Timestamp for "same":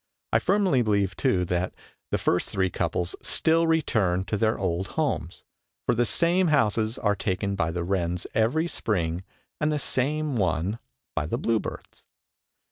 6.07-6.47, 9.77-10.37